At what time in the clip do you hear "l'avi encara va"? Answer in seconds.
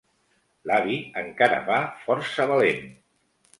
0.69-1.77